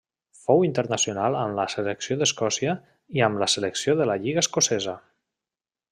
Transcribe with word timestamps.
Fou 0.45 0.61
internacional 0.67 1.37
amb 1.41 1.59
la 1.59 1.65
selecció 1.73 2.17
d'Escòcia 2.21 2.75
i 3.19 3.23
amb 3.29 3.45
la 3.45 3.51
selecció 3.57 3.97
de 4.01 4.11
la 4.13 4.17
lliga 4.25 4.45
escocesa. 4.47 5.01